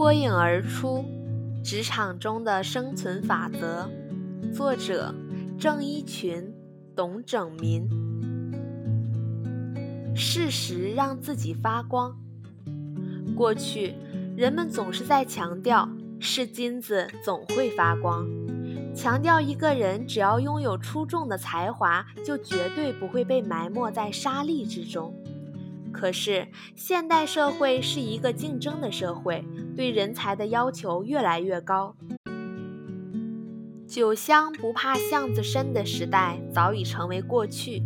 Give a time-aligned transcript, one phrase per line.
[0.00, 1.04] 脱颖而出，
[1.62, 3.86] 职场中的生存法则。
[4.50, 5.14] 作者：
[5.58, 6.54] 郑一群、
[6.96, 7.86] 董整民。
[10.16, 12.16] 事实让自己发光。
[13.36, 13.94] 过去，
[14.38, 15.86] 人们总是在强调
[16.18, 18.26] 是金子总会发光，
[18.96, 25.14] 强调一个人只要拥有出众的才华，就绝对不会被埋没在沙砾之中。
[25.92, 29.44] 可是，现代社会是一个竞争的社会，
[29.76, 31.94] 对人才的要求越来越高。
[33.86, 37.82] 酒香不怕巷子深的时代早已成为过去，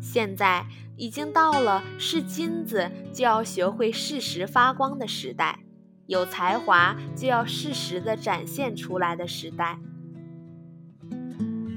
[0.00, 5.60] 现在已经到了是金子就要学会适时发光的时代，
[6.06, 9.78] 有才华就要适时的展现出来的时代。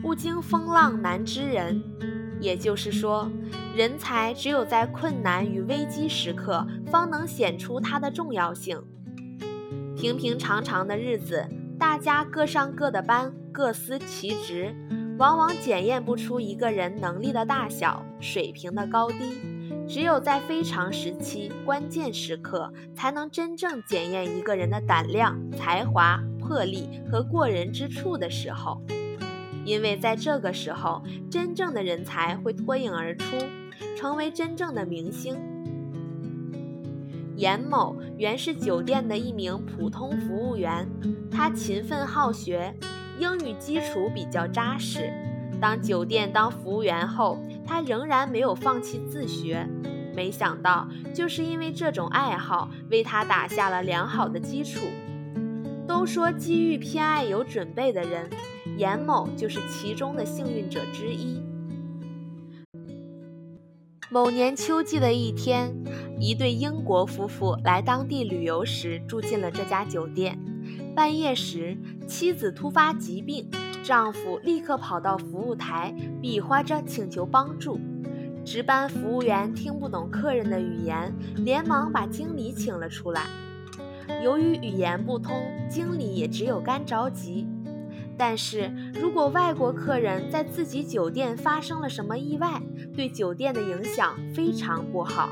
[0.01, 1.83] 不经风浪难知人。
[2.39, 3.29] 也就是说，
[3.75, 8.81] 人才只有在困难与危机时刻，方能显出它的重要性。
[9.95, 11.45] 平平常常的日子，
[11.77, 14.73] 大家各上各的班，各司其职，
[15.17, 19.17] 往往检验不出一个人能力的大小、水平的高低。
[19.87, 28.79] 只有在非常时期、关键时刻，才能真正检验一个人的胆量、才华、魄力和过人之处的时候。
[29.69, 33.37] 因为在这个时候，真正的人才会脱颖而出，
[33.95, 35.37] 成为真正的明星。
[37.35, 40.89] 严某原是酒店的一名普通服务员，
[41.29, 42.73] 他勤奋好学，
[43.19, 45.13] 英语基础比较扎实。
[45.61, 49.67] 当酒店当服务员后，他仍然没有放弃自学。
[50.15, 54.79] 没想到，就是因为这种爱好，为他打下了良好的基础。
[55.87, 58.27] 都说机遇偏爱有准备的人。
[58.79, 61.43] 严某就是其中的幸运者之一。
[64.09, 65.75] 某年秋季的一天，
[66.17, 70.39] 一对英国夫妇来当地旅游时住进了这家酒店。
[70.95, 73.49] 半夜时，妻子突发疾病，
[73.83, 77.77] 丈夫立刻跑到服务台，比划着请求帮助。
[78.45, 83.25] 值班服务员听不懂客人的语言，连忙把经理请了出来。
[84.23, 85.35] 由于语言不通，
[85.69, 87.45] 经理也只有干着急。
[88.19, 92.61] 但是如果外国客人在自己酒店发生了什么意外，
[92.93, 95.29] 对酒店的影响非常不好。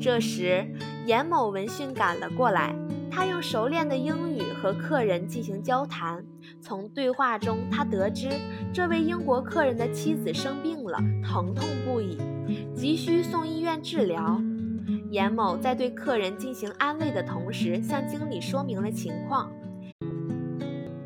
[0.00, 0.64] 这时，
[1.06, 2.72] 严某闻讯赶了过来，
[3.10, 6.24] 他用熟练的英语和客人进行交谈。
[6.60, 8.28] 从对话中，他得知
[8.72, 12.16] 这位英国客人的妻子生病了，疼痛不已，
[12.76, 14.40] 急需送医院治疗。
[15.10, 19.50] 严某在对客人进行安慰的同时，向经理说明了情况。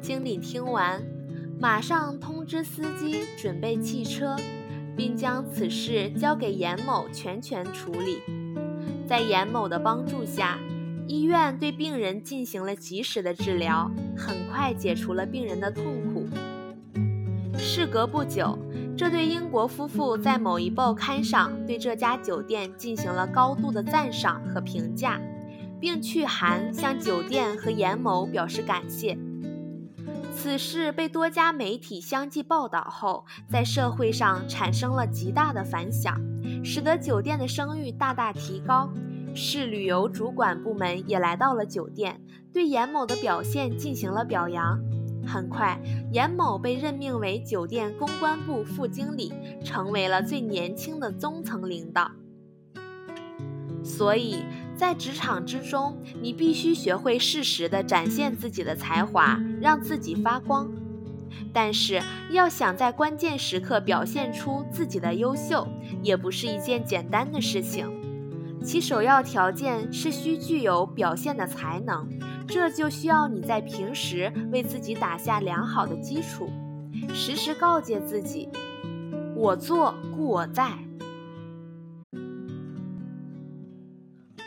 [0.05, 1.03] 经理听完，
[1.59, 4.37] 马上通知司机准备汽车，
[4.95, 8.19] 并将此事交给严某全权处理。
[9.09, 10.59] 在严某的帮助下，
[11.07, 16.27] 医院对病人进行了及时的治疗，很快解除了病人的痛苦。
[17.57, 18.59] 事隔不久，
[18.99, 25.19] 这对英国夫妇在某一报刊上对这家酒店进行了高度的赞赏和评价，
[25.81, 29.17] 并去函向酒店和严某表示感谢。
[30.37, 36.21] 此事被多家媒体相继报道后，在社会上产生了极大的反响，
[36.63, 38.93] 使得酒店的声誉大大提高。
[39.35, 42.21] 市旅游主管部门也来到了酒店，
[42.53, 44.79] 对严某的表现进行了表扬。
[45.27, 45.81] 很快，
[46.13, 49.33] 严某被任命为酒店公关部副经理，
[49.65, 52.11] 成为了最年轻的中层领导。
[53.83, 54.45] 所以。
[54.77, 60.71] 在职场之中，你必须学会适时的展现自己的才华，让自己发光。
[61.53, 65.67] 但是，要想在关键时刻表现出自己的优秀，
[66.03, 67.89] 也不是一件简单的事情。
[68.63, 72.09] 其首要条件是需具有表现的才能，
[72.47, 76.49] 这就需要你在平时为自己打下良好的基础，
[77.13, 78.49] 时时告诫自己
[79.37, 80.79] ：“我做，故我在。”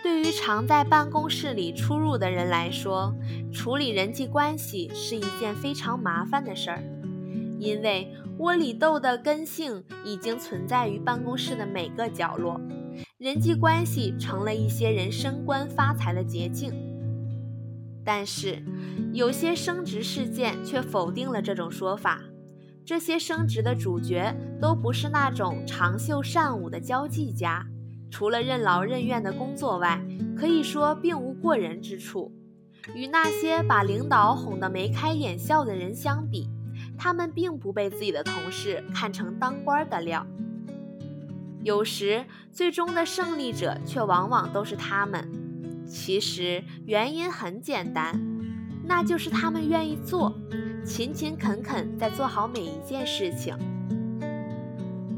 [0.08, 3.14] 对于常在办公室里出入的人来说，
[3.52, 6.82] 处理人际关系是一件非常麻烦的事儿，
[7.60, 12.58] 因为窝里斗的根性已经存在于办公室的每个角落，
[13.18, 16.72] 人际关系成了一些人升官发财的捷径。
[18.06, 18.64] 但是，
[19.12, 22.22] 有些升职事件却否定了这种说法，
[22.86, 27.68] 这些升职的主角都不是那种长袖善舞的交际家。
[28.10, 30.02] 除了任劳任怨的工作外，
[30.36, 32.32] 可以说并无过人之处。
[32.96, 36.50] 与那些把领导哄得眉开眼笑的人相比，
[36.98, 40.26] 他们并不被自己的同事看成当官的料。
[41.64, 45.30] 有时，最终的胜利者却往往都是他们。
[45.86, 48.22] 其实原因很简单，
[48.86, 50.34] 那就是他们愿意做，
[50.86, 53.58] 勤勤恳恳在做好每一件事情。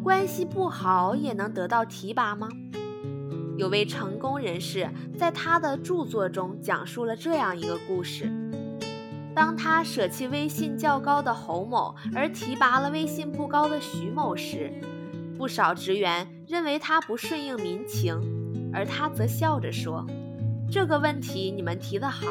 [0.02, 2.48] 关系不好也能得到提拔吗？
[3.60, 8.32] 有位成功人士在他的著作中讲述了这样一个故事：
[9.36, 14.72] 当他舍弃威信较高的侯某，而提拔了威信不高的徐某时，
[15.38, 18.18] 不少职员认为他不顺应民情，
[18.74, 20.08] 而他则笑着说
[20.72, 22.28] ：“这个问题你们提得好，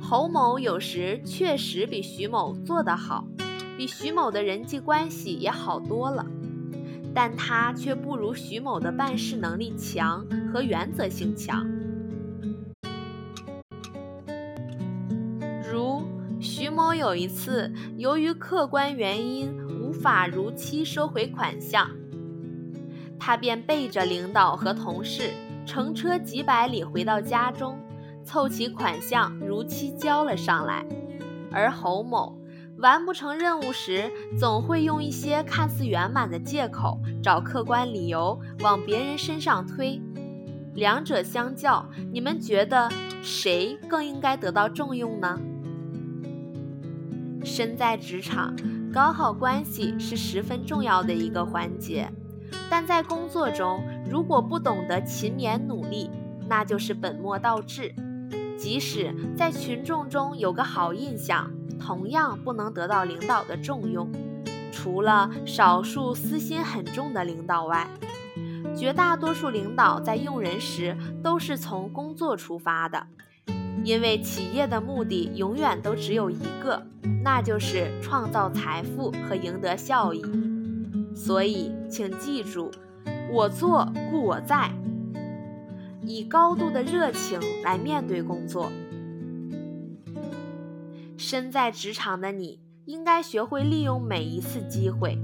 [0.00, 3.26] 侯某有时确实比徐某做得好，
[3.76, 6.24] 比徐某的人际关系也好多了。”
[7.16, 11.66] 但他却不如徐某的办事能力强和原则性强。
[15.72, 16.02] 如
[16.38, 21.88] 徐某有一次由于客观原因无法如期收回款项，
[23.18, 25.30] 他便背着领导和同事
[25.64, 27.78] 乘车几百里回到家中，
[28.24, 30.84] 凑齐款项如期交了上来，
[31.50, 32.38] 而侯某。
[32.78, 40.00] 完不成任务时，总会用一些看似圆满的借口，找客观理由往别人身上推。
[40.74, 42.90] 两者相较，你们觉得
[43.22, 45.40] 谁更应该得到重用呢？
[47.42, 48.54] 身在职场，
[48.92, 52.10] 搞好关系是十分重要的一个环节，
[52.68, 56.10] 但在工作中，如果不懂得勤勉努力，
[56.46, 57.94] 那就是本末倒置。
[58.56, 61.50] 即使在群众中有个好印象。
[61.78, 64.10] 同样不能得到领导的重用，
[64.72, 67.86] 除了少数私心很重的领导外，
[68.74, 73.06] 绝大多数领导在用人时都是从工作出发的，
[73.84, 76.82] 因为企业的目的永远都只有一个，
[77.22, 80.24] 那就是创造财富和赢得效益。
[81.14, 82.70] 所以，请记住，
[83.30, 84.70] 我做故我在，
[86.06, 88.70] 以高度的热情来面对工作。
[91.16, 95.18] 身在职场的你，应该学会利用每一次机会，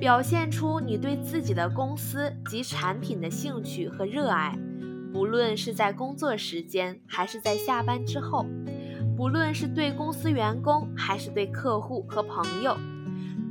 [0.00, 4.58] 表现出你对自己的公司及产品的兴趣和热爱。
[5.12, 8.44] 不论是在工作时间，还是在下班之后；
[9.16, 12.76] 不论是对公司员工，还是对客户和朋友。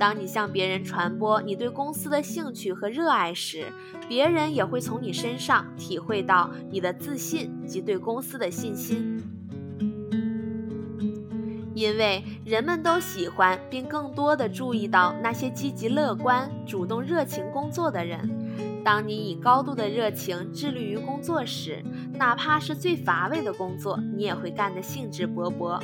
[0.03, 3.71] 当你向别人传播你对公司的兴趣和热爱时，
[4.09, 9.23] 别人也会从你身上体会到你的自信及对公司的信心。
[11.73, 18.83] 因为人们都喜欢，并更多的注意到那些积极乐观、主动热情工作的人。
[18.83, 21.81] 当你以高度的热情致力于工作时，
[22.15, 25.81] 哪怕是最乏味的工作，你也会干得兴致勃勃，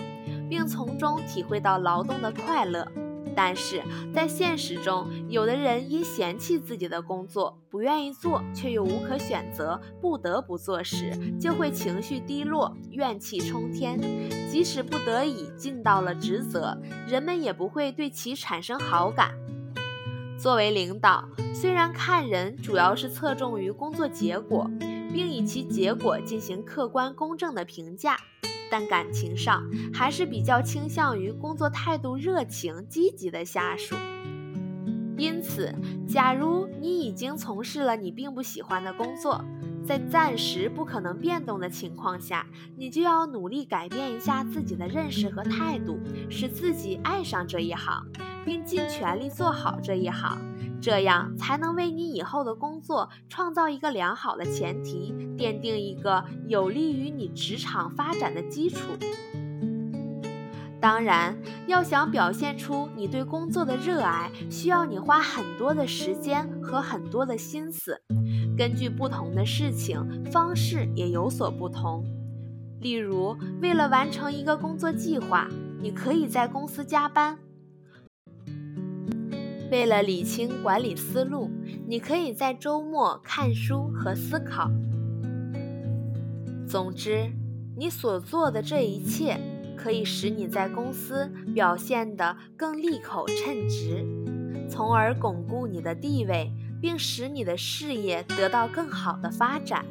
[0.50, 2.86] 并从中体会到劳动的快乐。
[3.36, 3.82] 但是
[4.14, 14.00] 在现实中，有的人因嫌弃自己的工作，不愿意做，却又无可选择，不得不做时，就会情绪低落，怨气冲天。
[14.50, 16.78] 即使不得已尽到了职责，
[17.08, 19.34] 人们也不会对其产生好感。
[20.38, 24.70] 作为领导，虽然看人主要是侧重于工作结果，
[25.14, 28.18] 并以其结果进行客观公正的评价。
[28.72, 29.64] 但感情上
[29.94, 33.96] 还是比较倾向于工作态度热情、积极的下属。
[35.18, 35.76] 因此，
[36.08, 39.44] 假如你已经从事了你并不喜欢的工作，
[39.86, 42.48] 在暂时不可能变动的情况下，
[42.78, 46.00] 你就要努力改变一下自己的认识和态度，
[46.30, 48.06] 使自己爱上这一行，
[48.46, 50.38] 并尽全力做好这一行。
[50.82, 58.80] 这样才能为你以后的工作创造一个良好的前提，奠定一个有利于你职场发展的基础。
[60.82, 68.02] 当然，要想表现出你对工作的热爱，需要你花很多的时间和很多的心思。
[68.58, 72.06] 根据不同的事情，方式也有所不同。
[72.80, 75.50] 例如，为了完成一个工作计划，
[75.82, 77.38] 你可以在公司加班。
[79.72, 81.50] 为了理清管理思路，
[81.88, 84.70] 你可以在周末看书和思考。
[86.68, 87.32] 总之，
[87.78, 89.40] 你所做的这一切
[89.78, 94.06] 可以使你在公司表现得更利口称职，
[94.70, 99.86] 从而巩固你的地位，并使你的事业得到更好的发展。